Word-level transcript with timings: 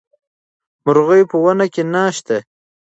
مرغۍ 0.83 1.21
په 1.31 1.37
ونه 1.43 1.65
کې 1.73 1.83
نه 1.93 2.03
شته. 2.15 2.37